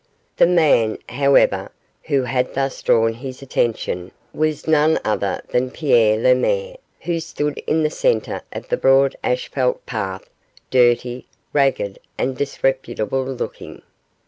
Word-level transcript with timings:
The 0.37 0.47
man, 0.47 0.97
however, 1.09 1.71
who 2.05 2.23
had 2.23 2.55
thus 2.55 2.81
drawn 2.81 3.13
his 3.13 3.43
attention 3.43 4.11
was 4.33 4.67
none 4.67 4.97
other 5.05 5.43
than 5.49 5.69
Pierre 5.69 6.17
Lemaire, 6.17 6.77
who 7.01 7.19
stood 7.19 7.59
in 7.67 7.83
the 7.83 7.91
centre 7.91 8.41
of 8.51 8.69
the 8.69 8.77
broad 8.77 9.15
asphalt 9.23 9.85
path, 9.85 10.27
dirty, 10.71 11.27
ragged 11.53 11.99
and 12.17 12.35
disreputable 12.35 13.23
looking. 13.23 13.83